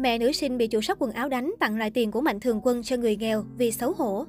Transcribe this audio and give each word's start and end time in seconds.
Mẹ 0.00 0.18
nữ 0.18 0.32
sinh 0.32 0.58
bị 0.58 0.66
chủ 0.66 0.80
shop 0.80 0.98
quần 0.98 1.12
áo 1.12 1.28
đánh 1.28 1.54
tặng 1.60 1.78
lại 1.78 1.90
tiền 1.90 2.10
của 2.10 2.20
mạnh 2.20 2.40
thường 2.40 2.60
quân 2.62 2.82
cho 2.82 2.96
người 2.96 3.16
nghèo 3.16 3.44
vì 3.58 3.70
xấu 3.72 3.92
hổ. 3.92 4.24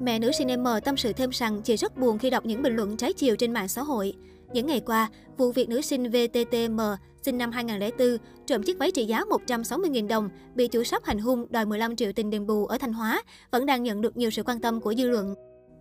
Mẹ 0.00 0.18
nữ 0.18 0.32
sinh 0.32 0.62
M 0.62 0.66
tâm 0.84 0.96
sự 0.96 1.12
thêm 1.12 1.30
rằng 1.30 1.60
chị 1.62 1.76
rất 1.76 1.96
buồn 1.96 2.18
khi 2.18 2.30
đọc 2.30 2.46
những 2.46 2.62
bình 2.62 2.76
luận 2.76 2.96
trái 2.96 3.12
chiều 3.12 3.36
trên 3.36 3.52
mạng 3.52 3.68
xã 3.68 3.82
hội. 3.82 4.14
Những 4.52 4.66
ngày 4.66 4.80
qua, 4.80 5.10
vụ 5.36 5.52
việc 5.52 5.68
nữ 5.68 5.80
sinh 5.80 6.10
VTTM 6.10 6.80
sinh 7.22 7.38
năm 7.38 7.52
2004 7.52 8.16
trộm 8.46 8.62
chiếc 8.62 8.78
váy 8.78 8.90
trị 8.90 9.04
giá 9.04 9.20
160.000 9.46 10.08
đồng 10.08 10.28
bị 10.54 10.68
chủ 10.68 10.84
shop 10.84 11.04
hành 11.04 11.18
hung 11.18 11.46
đòi 11.50 11.66
15 11.66 11.96
triệu 11.96 12.12
tiền 12.12 12.30
đền 12.30 12.46
bù 12.46 12.66
ở 12.66 12.78
Thanh 12.78 12.92
Hóa 12.92 13.22
vẫn 13.50 13.66
đang 13.66 13.82
nhận 13.82 14.00
được 14.00 14.16
nhiều 14.16 14.30
sự 14.30 14.42
quan 14.42 14.60
tâm 14.60 14.80
của 14.80 14.94
dư 14.94 15.08
luận. 15.08 15.34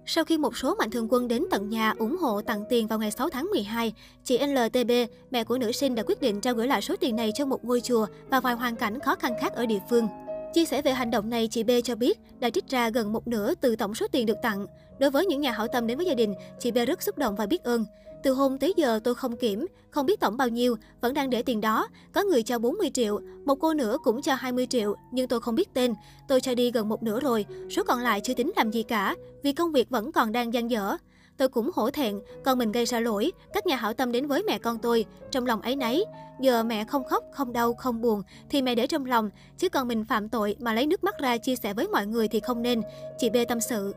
Sau 0.05 0.23
khi 0.23 0.37
một 0.37 0.57
số 0.57 0.75
mạnh 0.75 0.91
thường 0.91 1.07
quân 1.09 1.27
đến 1.27 1.45
tận 1.51 1.69
nhà 1.69 1.93
ủng 1.97 2.17
hộ 2.17 2.41
tặng 2.41 2.63
tiền 2.69 2.87
vào 2.87 2.99
ngày 2.99 3.11
6 3.11 3.29
tháng 3.29 3.45
12, 3.51 3.93
chị 4.23 4.39
LTB, 4.39 4.91
mẹ 5.31 5.43
của 5.43 5.57
nữ 5.57 5.71
sinh 5.71 5.95
đã 5.95 6.03
quyết 6.03 6.21
định 6.21 6.41
trao 6.41 6.53
gửi 6.53 6.67
lại 6.67 6.81
số 6.81 6.95
tiền 6.99 7.15
này 7.15 7.31
cho 7.35 7.45
một 7.45 7.65
ngôi 7.65 7.81
chùa 7.81 8.05
và 8.29 8.39
vài 8.39 8.53
hoàn 8.53 8.75
cảnh 8.75 8.99
khó 8.99 9.15
khăn 9.15 9.33
khác 9.41 9.53
ở 9.53 9.65
địa 9.65 9.79
phương. 9.89 10.07
Chia 10.53 10.65
sẻ 10.65 10.81
về 10.81 10.93
hành 10.93 11.11
động 11.11 11.29
này, 11.29 11.47
chị 11.47 11.63
B 11.63 11.71
cho 11.83 11.95
biết 11.95 12.19
đã 12.39 12.49
trích 12.49 12.67
ra 12.69 12.89
gần 12.89 13.13
một 13.13 13.27
nửa 13.27 13.53
từ 13.55 13.75
tổng 13.75 13.95
số 13.95 14.07
tiền 14.11 14.25
được 14.25 14.37
tặng. 14.41 14.65
Đối 14.99 15.11
với 15.11 15.25
những 15.25 15.41
nhà 15.41 15.51
hảo 15.51 15.67
tâm 15.67 15.87
đến 15.87 15.97
với 15.97 16.05
gia 16.05 16.13
đình, 16.13 16.33
chị 16.59 16.71
B 16.71 16.77
rất 16.87 17.03
xúc 17.03 17.17
động 17.17 17.35
và 17.35 17.45
biết 17.45 17.63
ơn. 17.63 17.85
Từ 18.23 18.33
hôm 18.33 18.57
tới 18.57 18.73
giờ 18.77 18.99
tôi 19.03 19.15
không 19.15 19.37
kiểm, 19.37 19.65
không 19.89 20.05
biết 20.05 20.19
tổng 20.19 20.37
bao 20.37 20.49
nhiêu, 20.49 20.75
vẫn 21.01 21.13
đang 21.13 21.29
để 21.29 21.43
tiền 21.43 21.61
đó. 21.61 21.87
Có 22.11 22.23
người 22.23 22.43
cho 22.43 22.59
40 22.59 22.91
triệu, 22.93 23.19
một 23.45 23.55
cô 23.55 23.73
nữa 23.73 23.97
cũng 24.03 24.21
cho 24.21 24.35
20 24.35 24.67
triệu, 24.69 24.95
nhưng 25.11 25.27
tôi 25.27 25.39
không 25.39 25.55
biết 25.55 25.73
tên. 25.73 25.93
Tôi 26.27 26.41
cho 26.41 26.55
đi 26.55 26.71
gần 26.71 26.89
một 26.89 27.03
nửa 27.03 27.19
rồi, 27.19 27.45
số 27.69 27.83
còn 27.83 27.99
lại 27.99 28.21
chưa 28.23 28.33
tính 28.33 28.51
làm 28.55 28.71
gì 28.71 28.83
cả, 28.83 29.15
vì 29.43 29.53
công 29.53 29.71
việc 29.71 29.89
vẫn 29.89 30.11
còn 30.11 30.31
đang 30.31 30.53
dang 30.53 30.71
dở. 30.71 30.97
Tôi 31.37 31.49
cũng 31.49 31.71
hổ 31.73 31.89
thẹn, 31.91 32.19
con 32.43 32.57
mình 32.57 32.71
gây 32.71 32.85
ra 32.85 32.99
lỗi, 32.99 33.31
các 33.53 33.67
nhà 33.67 33.75
hảo 33.75 33.93
tâm 33.93 34.11
đến 34.11 34.27
với 34.27 34.43
mẹ 34.43 34.59
con 34.59 34.77
tôi, 34.79 35.05
trong 35.31 35.45
lòng 35.45 35.61
ấy 35.61 35.75
nấy. 35.75 36.05
Giờ 36.39 36.63
mẹ 36.63 36.85
không 36.85 37.03
khóc, 37.03 37.23
không 37.33 37.53
đau, 37.53 37.73
không 37.73 38.01
buồn, 38.01 38.21
thì 38.49 38.61
mẹ 38.61 38.75
để 38.75 38.87
trong 38.87 39.05
lòng, 39.05 39.29
chứ 39.57 39.69
còn 39.69 39.87
mình 39.87 40.05
phạm 40.05 40.29
tội 40.29 40.55
mà 40.59 40.73
lấy 40.73 40.87
nước 40.87 41.03
mắt 41.03 41.19
ra 41.19 41.37
chia 41.37 41.55
sẻ 41.55 41.73
với 41.73 41.87
mọi 41.87 42.05
người 42.05 42.27
thì 42.27 42.39
không 42.39 42.61
nên, 42.61 42.81
chị 43.17 43.29
B 43.29 43.35
tâm 43.47 43.59
sự. 43.59 43.93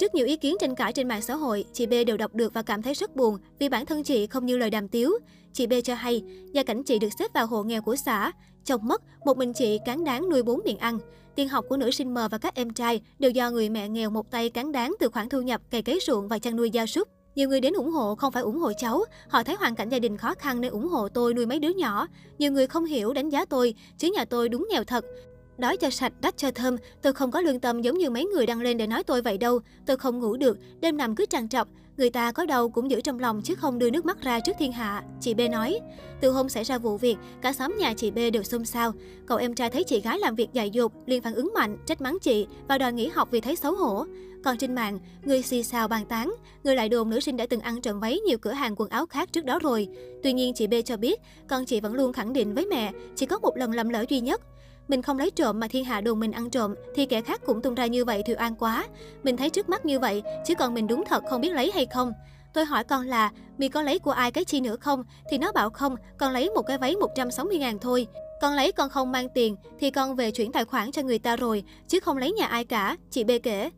Trước 0.00 0.14
nhiều 0.14 0.26
ý 0.26 0.36
kiến 0.36 0.56
tranh 0.60 0.74
cãi 0.74 0.92
trên 0.92 1.08
mạng 1.08 1.22
xã 1.22 1.34
hội, 1.34 1.64
chị 1.72 1.86
B 1.86 1.92
đều 2.06 2.16
đọc 2.16 2.34
được 2.34 2.54
và 2.54 2.62
cảm 2.62 2.82
thấy 2.82 2.94
rất 2.94 3.16
buồn 3.16 3.38
vì 3.58 3.68
bản 3.68 3.86
thân 3.86 4.02
chị 4.02 4.26
không 4.26 4.46
như 4.46 4.56
lời 4.56 4.70
đàm 4.70 4.88
tiếu. 4.88 5.10
Chị 5.52 5.66
B 5.66 5.72
cho 5.84 5.94
hay, 5.94 6.22
gia 6.52 6.62
cảnh 6.62 6.82
chị 6.82 6.98
được 6.98 7.08
xếp 7.18 7.32
vào 7.34 7.46
hộ 7.46 7.62
nghèo 7.62 7.82
của 7.82 7.96
xã. 7.96 8.32
Chồng 8.64 8.88
mất, 8.88 9.02
một 9.24 9.36
mình 9.36 9.52
chị 9.52 9.78
cán 9.84 10.04
đáng 10.04 10.30
nuôi 10.30 10.42
bốn 10.42 10.60
miệng 10.64 10.78
ăn. 10.78 10.98
Tiền 11.34 11.48
học 11.48 11.64
của 11.68 11.76
nữ 11.76 11.90
sinh 11.90 12.14
M 12.14 12.18
và 12.30 12.38
các 12.40 12.54
em 12.54 12.70
trai 12.70 13.00
đều 13.18 13.30
do 13.30 13.50
người 13.50 13.68
mẹ 13.68 13.88
nghèo 13.88 14.10
một 14.10 14.30
tay 14.30 14.50
cán 14.50 14.72
đáng 14.72 14.94
từ 15.00 15.08
khoản 15.08 15.28
thu 15.28 15.40
nhập 15.40 15.60
cày 15.70 15.82
cấy 15.82 15.98
ruộng 16.06 16.28
và 16.28 16.38
chăn 16.38 16.56
nuôi 16.56 16.70
gia 16.70 16.86
súc. 16.86 17.08
Nhiều 17.34 17.48
người 17.48 17.60
đến 17.60 17.72
ủng 17.72 17.90
hộ 17.90 18.14
không 18.14 18.32
phải 18.32 18.42
ủng 18.42 18.58
hộ 18.58 18.72
cháu, 18.78 19.04
họ 19.28 19.42
thấy 19.42 19.56
hoàn 19.56 19.74
cảnh 19.74 19.88
gia 19.88 19.98
đình 19.98 20.16
khó 20.16 20.34
khăn 20.34 20.60
nên 20.60 20.72
ủng 20.72 20.88
hộ 20.88 21.08
tôi 21.08 21.34
nuôi 21.34 21.46
mấy 21.46 21.58
đứa 21.58 21.68
nhỏ. 21.68 22.06
Nhiều 22.38 22.52
người 22.52 22.66
không 22.66 22.84
hiểu 22.84 23.12
đánh 23.12 23.28
giá 23.28 23.44
tôi, 23.44 23.74
chứ 23.98 24.12
nhà 24.14 24.24
tôi 24.24 24.48
đúng 24.48 24.68
nghèo 24.70 24.84
thật. 24.84 25.04
Đói 25.58 25.76
cho 25.76 25.90
sạch, 25.90 26.12
đắt 26.20 26.36
cho 26.36 26.50
thơm, 26.50 26.76
tôi 27.02 27.12
không 27.12 27.30
có 27.30 27.40
lương 27.40 27.60
tâm 27.60 27.82
giống 27.82 27.98
như 27.98 28.10
mấy 28.10 28.24
người 28.24 28.46
đăng 28.46 28.60
lên 28.60 28.76
để 28.76 28.86
nói 28.86 29.02
tôi 29.02 29.22
vậy 29.22 29.38
đâu. 29.38 29.60
Tôi 29.86 29.96
không 29.96 30.18
ngủ 30.18 30.36
được, 30.36 30.58
đêm 30.80 30.96
nằm 30.96 31.14
cứ 31.14 31.26
trằn 31.26 31.48
trọc. 31.48 31.68
Người 31.96 32.10
ta 32.10 32.32
có 32.32 32.46
đau 32.46 32.68
cũng 32.68 32.90
giữ 32.90 33.00
trong 33.00 33.20
lòng 33.20 33.42
chứ 33.44 33.54
không 33.54 33.78
đưa 33.78 33.90
nước 33.90 34.06
mắt 34.06 34.22
ra 34.22 34.40
trước 34.40 34.52
thiên 34.58 34.72
hạ, 34.72 35.02
chị 35.20 35.34
B 35.34 35.40
nói. 35.50 35.80
Từ 36.20 36.30
hôm 36.30 36.48
xảy 36.48 36.64
ra 36.64 36.78
vụ 36.78 36.96
việc, 36.96 37.16
cả 37.42 37.52
xóm 37.52 37.74
nhà 37.78 37.94
chị 37.96 38.10
B 38.10 38.18
đều 38.32 38.42
xôn 38.42 38.64
xao. 38.64 38.92
Cậu 39.26 39.38
em 39.38 39.54
trai 39.54 39.70
thấy 39.70 39.84
chị 39.84 40.00
gái 40.00 40.18
làm 40.18 40.34
việc 40.34 40.48
dại 40.52 40.70
dột, 40.70 40.92
liền 41.06 41.22
phản 41.22 41.34
ứng 41.34 41.52
mạnh, 41.54 41.78
trách 41.86 42.00
mắng 42.00 42.18
chị 42.22 42.46
và 42.68 42.78
đòi 42.78 42.92
nghỉ 42.92 43.06
học 43.06 43.28
vì 43.30 43.40
thấy 43.40 43.56
xấu 43.56 43.74
hổ. 43.74 44.04
Còn 44.44 44.58
trên 44.58 44.74
mạng, 44.74 44.98
người 45.24 45.42
xì 45.42 45.62
xào 45.62 45.88
bàn 45.88 46.06
tán, 46.06 46.34
người 46.64 46.76
lại 46.76 46.88
đồn 46.88 47.10
nữ 47.10 47.20
sinh 47.20 47.36
đã 47.36 47.46
từng 47.46 47.60
ăn 47.60 47.80
trộm 47.80 48.00
váy 48.00 48.18
nhiều 48.18 48.38
cửa 48.38 48.52
hàng 48.52 48.74
quần 48.76 48.88
áo 48.88 49.06
khác 49.06 49.32
trước 49.32 49.44
đó 49.44 49.58
rồi. 49.58 49.88
Tuy 50.22 50.32
nhiên 50.32 50.54
chị 50.54 50.66
B 50.66 50.74
cho 50.84 50.96
biết, 50.96 51.20
con 51.48 51.64
chị 51.64 51.80
vẫn 51.80 51.94
luôn 51.94 52.12
khẳng 52.12 52.32
định 52.32 52.54
với 52.54 52.66
mẹ, 52.66 52.92
chỉ 53.16 53.26
có 53.26 53.38
một 53.38 53.56
lần 53.56 53.72
lầm 53.72 53.88
lỡ 53.88 54.04
duy 54.08 54.20
nhất. 54.20 54.40
Mình 54.88 55.02
không 55.02 55.18
lấy 55.18 55.30
trộm 55.30 55.60
mà 55.60 55.68
thiên 55.68 55.84
hạ 55.84 56.00
đồn 56.00 56.20
mình 56.20 56.32
ăn 56.32 56.50
trộm 56.50 56.74
thì 56.94 57.06
kẻ 57.06 57.20
khác 57.20 57.40
cũng 57.46 57.62
tung 57.62 57.74
ra 57.74 57.86
như 57.86 58.04
vậy 58.04 58.22
thì 58.26 58.34
oan 58.38 58.54
quá. 58.54 58.86
Mình 59.22 59.36
thấy 59.36 59.50
trước 59.50 59.68
mắt 59.68 59.86
như 59.86 59.98
vậy, 59.98 60.22
chứ 60.46 60.54
còn 60.54 60.74
mình 60.74 60.86
đúng 60.86 61.04
thật 61.06 61.24
không 61.30 61.40
biết 61.40 61.52
lấy 61.52 61.70
hay 61.74 61.86
không. 61.86 62.12
Tôi 62.54 62.64
hỏi 62.64 62.84
con 62.84 63.06
là, 63.06 63.30
mi 63.58 63.68
có 63.68 63.82
lấy 63.82 63.98
của 63.98 64.10
ai 64.10 64.30
cái 64.30 64.44
chi 64.44 64.60
nữa 64.60 64.76
không? 64.76 65.04
Thì 65.30 65.38
nó 65.38 65.52
bảo 65.52 65.70
không, 65.70 65.96
con 66.18 66.32
lấy 66.32 66.50
một 66.50 66.62
cái 66.62 66.78
váy 66.78 66.96
160 66.96 67.58
ngàn 67.58 67.78
thôi. 67.78 68.06
Con 68.40 68.54
lấy 68.54 68.72
con 68.72 68.90
không 68.90 69.12
mang 69.12 69.28
tiền, 69.34 69.56
thì 69.78 69.90
con 69.90 70.16
về 70.16 70.30
chuyển 70.30 70.52
tài 70.52 70.64
khoản 70.64 70.92
cho 70.92 71.02
người 71.02 71.18
ta 71.18 71.36
rồi, 71.36 71.64
chứ 71.88 72.00
không 72.00 72.18
lấy 72.18 72.32
nhà 72.32 72.46
ai 72.46 72.64
cả, 72.64 72.96
chị 73.10 73.24
B 73.24 73.30
kể. 73.42 73.70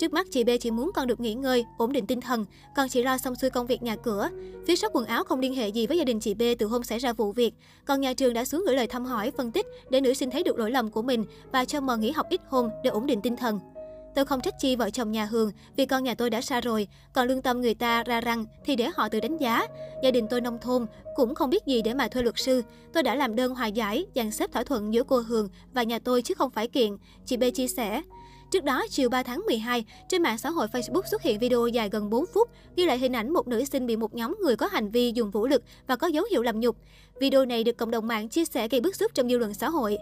Trước 0.00 0.12
mắt 0.12 0.26
chị 0.30 0.44
B 0.44 0.50
chỉ 0.60 0.70
muốn 0.70 0.90
con 0.94 1.06
được 1.06 1.20
nghỉ 1.20 1.34
ngơi, 1.34 1.64
ổn 1.78 1.92
định 1.92 2.06
tinh 2.06 2.20
thần, 2.20 2.44
còn 2.76 2.88
chị 2.88 3.02
lo 3.02 3.18
xong 3.18 3.34
xuôi 3.34 3.50
công 3.50 3.66
việc 3.66 3.82
nhà 3.82 3.96
cửa. 3.96 4.28
Phía 4.66 4.76
shop 4.76 4.92
quần 4.94 5.06
áo 5.06 5.24
không 5.24 5.40
liên 5.40 5.54
hệ 5.54 5.68
gì 5.68 5.86
với 5.86 5.98
gia 5.98 6.04
đình 6.04 6.20
chị 6.20 6.34
B 6.34 6.42
từ 6.58 6.66
hôm 6.66 6.82
xảy 6.82 6.98
ra 6.98 7.12
vụ 7.12 7.32
việc. 7.32 7.54
Còn 7.84 8.00
nhà 8.00 8.14
trường 8.14 8.34
đã 8.34 8.44
xuống 8.44 8.64
gửi 8.66 8.76
lời 8.76 8.86
thăm 8.86 9.04
hỏi, 9.04 9.32
phân 9.36 9.52
tích 9.52 9.66
để 9.90 10.00
nữ 10.00 10.14
sinh 10.14 10.30
thấy 10.30 10.42
được 10.42 10.58
lỗi 10.58 10.70
lầm 10.70 10.90
của 10.90 11.02
mình 11.02 11.24
và 11.52 11.64
cho 11.64 11.80
mờ 11.80 11.96
nghỉ 11.96 12.10
học 12.10 12.26
ít 12.30 12.40
hôm 12.48 12.68
để 12.84 12.90
ổn 12.90 13.06
định 13.06 13.20
tinh 13.22 13.36
thần. 13.36 13.60
Tôi 14.14 14.24
không 14.24 14.40
trách 14.40 14.54
chi 14.60 14.76
vợ 14.76 14.90
chồng 14.90 15.12
nhà 15.12 15.24
Hường 15.24 15.50
vì 15.76 15.86
con 15.86 16.04
nhà 16.04 16.14
tôi 16.14 16.30
đã 16.30 16.40
xa 16.40 16.60
rồi, 16.60 16.88
còn 17.12 17.28
lương 17.28 17.42
tâm 17.42 17.60
người 17.60 17.74
ta 17.74 18.02
ra 18.02 18.20
răng 18.20 18.44
thì 18.64 18.76
để 18.76 18.88
họ 18.94 19.08
tự 19.08 19.20
đánh 19.20 19.36
giá. 19.36 19.66
Gia 20.02 20.10
đình 20.10 20.26
tôi 20.30 20.40
nông 20.40 20.58
thôn 20.58 20.86
cũng 21.16 21.34
không 21.34 21.50
biết 21.50 21.66
gì 21.66 21.82
để 21.82 21.94
mà 21.94 22.08
thuê 22.08 22.22
luật 22.22 22.38
sư. 22.38 22.62
Tôi 22.92 23.02
đã 23.02 23.14
làm 23.14 23.36
đơn 23.36 23.54
hòa 23.54 23.66
giải, 23.66 24.06
dàn 24.14 24.30
xếp 24.30 24.52
thỏa 24.52 24.64
thuận 24.64 24.94
giữa 24.94 25.02
cô 25.02 25.20
Hường 25.20 25.48
và 25.72 25.82
nhà 25.82 25.98
tôi 25.98 26.22
chứ 26.22 26.34
không 26.34 26.50
phải 26.50 26.68
kiện, 26.68 26.96
chị 27.26 27.36
B 27.36 27.44
chia 27.54 27.68
sẻ. 27.68 28.02
Trước 28.50 28.64
đó, 28.64 28.84
chiều 28.90 29.08
3 29.08 29.22
tháng 29.22 29.42
12, 29.46 29.84
trên 30.08 30.22
mạng 30.22 30.38
xã 30.38 30.50
hội 30.50 30.66
Facebook 30.66 31.02
xuất 31.10 31.22
hiện 31.22 31.38
video 31.38 31.66
dài 31.66 31.88
gần 31.88 32.10
4 32.10 32.24
phút 32.34 32.50
ghi 32.76 32.84
lại 32.86 32.98
hình 32.98 33.12
ảnh 33.12 33.32
một 33.32 33.48
nữ 33.48 33.64
sinh 33.64 33.86
bị 33.86 33.96
một 33.96 34.14
nhóm 34.14 34.36
người 34.42 34.56
có 34.56 34.66
hành 34.66 34.90
vi 34.90 35.12
dùng 35.14 35.30
vũ 35.30 35.46
lực 35.46 35.62
và 35.86 35.96
có 35.96 36.06
dấu 36.06 36.24
hiệu 36.30 36.42
làm 36.42 36.60
nhục. 36.60 36.76
Video 37.20 37.44
này 37.44 37.64
được 37.64 37.76
cộng 37.76 37.90
đồng 37.90 38.06
mạng 38.06 38.28
chia 38.28 38.44
sẻ 38.44 38.68
gây 38.68 38.80
bức 38.80 38.96
xúc 38.96 39.12
trong 39.14 39.28
dư 39.28 39.38
luận 39.38 39.54
xã 39.54 39.68
hội. 39.68 39.98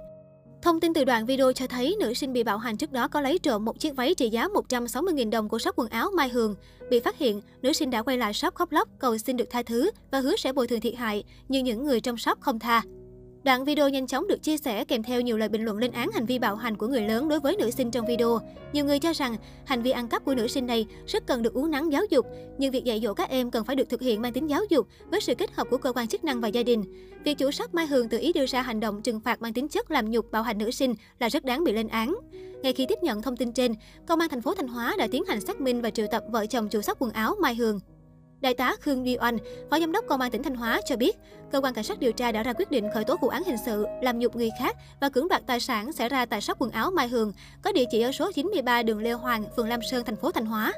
Thông 0.62 0.80
tin 0.80 0.94
từ 0.94 1.04
đoạn 1.04 1.26
video 1.26 1.52
cho 1.52 1.66
thấy 1.66 1.96
nữ 2.00 2.14
sinh 2.14 2.32
bị 2.32 2.42
bạo 2.42 2.58
hành 2.58 2.76
trước 2.76 2.92
đó 2.92 3.08
có 3.08 3.20
lấy 3.20 3.38
trộm 3.38 3.64
một 3.64 3.80
chiếc 3.80 3.96
váy 3.96 4.14
trị 4.14 4.28
giá 4.28 4.48
160.000 4.48 5.30
đồng 5.30 5.48
của 5.48 5.58
shop 5.58 5.76
quần 5.78 5.88
áo 5.88 6.10
Mai 6.16 6.28
Hường. 6.28 6.54
Bị 6.90 7.00
phát 7.00 7.18
hiện, 7.18 7.40
nữ 7.62 7.72
sinh 7.72 7.90
đã 7.90 8.02
quay 8.02 8.18
lại 8.18 8.34
shop 8.34 8.54
khóc 8.54 8.72
lóc 8.72 8.88
cầu 8.98 9.18
xin 9.18 9.36
được 9.36 9.50
tha 9.50 9.62
thứ 9.62 9.90
và 10.10 10.20
hứa 10.20 10.36
sẽ 10.36 10.52
bồi 10.52 10.66
thường 10.66 10.80
thiệt 10.80 10.94
hại, 10.94 11.24
nhưng 11.48 11.64
những 11.64 11.84
người 11.84 12.00
trong 12.00 12.16
shop 12.16 12.40
không 12.40 12.58
tha. 12.58 12.82
Đoạn 13.44 13.64
video 13.64 13.88
nhanh 13.88 14.06
chóng 14.06 14.26
được 14.26 14.42
chia 14.42 14.56
sẻ 14.56 14.84
kèm 14.84 15.02
theo 15.02 15.20
nhiều 15.20 15.36
lời 15.36 15.48
bình 15.48 15.64
luận 15.64 15.78
lên 15.78 15.92
án 15.92 16.10
hành 16.12 16.26
vi 16.26 16.38
bạo 16.38 16.56
hành 16.56 16.76
của 16.76 16.86
người 16.86 17.00
lớn 17.00 17.28
đối 17.28 17.40
với 17.40 17.56
nữ 17.56 17.70
sinh 17.70 17.90
trong 17.90 18.06
video. 18.06 18.38
Nhiều 18.72 18.84
người 18.84 18.98
cho 18.98 19.12
rằng 19.12 19.36
hành 19.64 19.82
vi 19.82 19.90
ăn 19.90 20.08
cắp 20.08 20.24
của 20.24 20.34
nữ 20.34 20.48
sinh 20.48 20.66
này 20.66 20.86
rất 21.06 21.26
cần 21.26 21.42
được 21.42 21.54
uống 21.54 21.70
nắng 21.70 21.92
giáo 21.92 22.02
dục, 22.10 22.26
nhưng 22.58 22.72
việc 22.72 22.84
dạy 22.84 23.00
dỗ 23.00 23.14
các 23.14 23.28
em 23.28 23.50
cần 23.50 23.64
phải 23.64 23.76
được 23.76 23.88
thực 23.88 24.00
hiện 24.00 24.22
mang 24.22 24.32
tính 24.32 24.46
giáo 24.46 24.60
dục 24.68 24.86
với 25.10 25.20
sự 25.20 25.34
kết 25.34 25.52
hợp 25.52 25.66
của 25.70 25.76
cơ 25.76 25.92
quan 25.92 26.08
chức 26.08 26.24
năng 26.24 26.40
và 26.40 26.48
gia 26.48 26.62
đình. 26.62 26.84
Việc 27.24 27.38
chủ 27.38 27.50
shop 27.50 27.74
Mai 27.74 27.86
Hường 27.86 28.08
tự 28.08 28.18
ý 28.18 28.32
đưa 28.32 28.46
ra 28.46 28.62
hành 28.62 28.80
động 28.80 29.02
trừng 29.02 29.20
phạt 29.20 29.42
mang 29.42 29.52
tính 29.52 29.68
chất 29.68 29.90
làm 29.90 30.10
nhục 30.10 30.30
bạo 30.30 30.42
hành 30.42 30.58
nữ 30.58 30.70
sinh 30.70 30.94
là 31.18 31.28
rất 31.28 31.44
đáng 31.44 31.64
bị 31.64 31.72
lên 31.72 31.88
án. 31.88 32.16
Ngay 32.62 32.72
khi 32.72 32.86
tiếp 32.88 32.98
nhận 33.02 33.22
thông 33.22 33.36
tin 33.36 33.52
trên, 33.52 33.74
công 34.06 34.20
an 34.20 34.28
thành 34.28 34.42
phố 34.42 34.54
Thanh 34.54 34.68
Hóa 34.68 34.94
đã 34.98 35.06
tiến 35.06 35.24
hành 35.28 35.40
xác 35.40 35.60
minh 35.60 35.82
và 35.82 35.90
triệu 35.90 36.06
tập 36.10 36.24
vợ 36.30 36.46
chồng 36.46 36.68
chủ 36.68 36.80
shop 36.80 36.98
quần 36.98 37.12
áo 37.12 37.34
Mai 37.40 37.54
Hường. 37.54 37.80
Đại 38.44 38.54
tá 38.54 38.76
Khương 38.80 39.06
Duy 39.06 39.16
Oanh, 39.20 39.38
Phó 39.70 39.80
Giám 39.80 39.92
đốc 39.92 40.04
Công 40.08 40.20
an 40.20 40.30
tỉnh 40.30 40.42
Thanh 40.42 40.54
Hóa 40.54 40.80
cho 40.86 40.96
biết, 40.96 41.16
cơ 41.52 41.60
quan 41.60 41.74
cảnh 41.74 41.84
sát 41.84 41.98
điều 41.98 42.12
tra 42.12 42.32
đã 42.32 42.42
ra 42.42 42.52
quyết 42.52 42.70
định 42.70 42.88
khởi 42.94 43.04
tố 43.04 43.16
vụ 43.20 43.28
án 43.28 43.44
hình 43.44 43.56
sự, 43.66 43.86
làm 44.02 44.18
nhục 44.18 44.36
người 44.36 44.50
khác 44.58 44.76
và 45.00 45.08
cưỡng 45.08 45.28
đoạt 45.28 45.42
tài 45.46 45.60
sản 45.60 45.92
xảy 45.92 46.08
ra 46.08 46.26
tại 46.26 46.40
shop 46.40 46.58
quần 46.58 46.70
áo 46.70 46.90
Mai 46.90 47.08
Hường, 47.08 47.32
có 47.62 47.72
địa 47.72 47.84
chỉ 47.90 48.00
ở 48.00 48.12
số 48.12 48.32
93 48.32 48.82
đường 48.82 49.02
Lê 49.02 49.12
Hoàng, 49.12 49.44
phường 49.56 49.68
Lam 49.68 49.80
Sơn, 49.90 50.04
thành 50.04 50.16
phố 50.16 50.32
Thanh 50.32 50.46
Hóa. 50.46 50.72